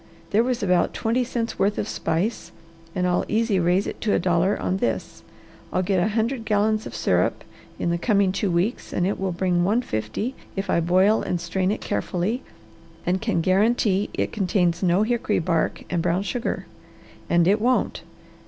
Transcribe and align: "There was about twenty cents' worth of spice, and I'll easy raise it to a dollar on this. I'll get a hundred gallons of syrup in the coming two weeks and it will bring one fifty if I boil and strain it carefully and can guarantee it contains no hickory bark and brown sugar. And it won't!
"There 0.31 0.41
was 0.43 0.63
about 0.63 0.95
twenty 0.95 1.23
cents' 1.23 1.59
worth 1.59 1.77
of 1.77 1.87
spice, 1.87 2.51
and 2.95 3.05
I'll 3.05 3.23
easy 3.27 3.59
raise 3.59 3.85
it 3.85 4.01
to 4.01 4.15
a 4.15 4.19
dollar 4.19 4.59
on 4.59 4.77
this. 4.77 5.21
I'll 5.71 5.83
get 5.83 5.99
a 5.99 6.07
hundred 6.07 6.43
gallons 6.43 6.87
of 6.87 6.95
syrup 6.95 7.43
in 7.77 7.91
the 7.91 7.99
coming 7.99 8.31
two 8.31 8.49
weeks 8.49 8.91
and 8.93 9.05
it 9.05 9.19
will 9.19 9.31
bring 9.31 9.63
one 9.63 9.83
fifty 9.83 10.33
if 10.55 10.71
I 10.71 10.79
boil 10.79 11.21
and 11.21 11.39
strain 11.39 11.69
it 11.69 11.81
carefully 11.81 12.41
and 13.05 13.21
can 13.21 13.41
guarantee 13.41 14.09
it 14.15 14.31
contains 14.33 14.81
no 14.81 15.03
hickory 15.03 15.37
bark 15.37 15.83
and 15.91 16.01
brown 16.01 16.23
sugar. 16.23 16.65
And 17.29 17.47
it 17.47 17.61
won't! 17.61 18.01